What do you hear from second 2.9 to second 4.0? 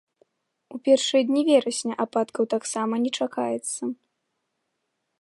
не чакаецца.